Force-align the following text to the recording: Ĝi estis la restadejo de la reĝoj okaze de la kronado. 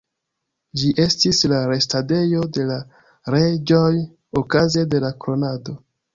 Ĝi 0.83 0.87
estis 1.03 1.41
la 1.51 1.59
restadejo 1.71 2.47
de 2.57 2.65
la 2.71 2.79
reĝoj 3.35 3.85
okaze 4.43 4.89
de 4.97 5.05
la 5.07 5.15
kronado. 5.25 5.79